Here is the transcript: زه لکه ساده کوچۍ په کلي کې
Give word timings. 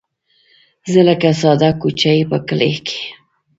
زه 0.91 0.99
لکه 1.07 1.29
ساده 1.41 1.69
کوچۍ 1.81 2.19
په 2.29 2.37
کلي 2.47 2.73
کې 2.85 3.01